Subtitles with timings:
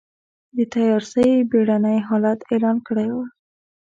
[0.55, 3.17] د تيارسۍ بېړنی حالت اعلان کړی و.